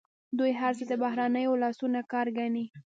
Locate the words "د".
0.91-0.93